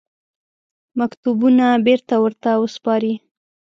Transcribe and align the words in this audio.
مکتوبونه 0.99 1.65
بېرته 1.85 2.15
ورته 2.23 2.49
وسپاري. 2.61 3.13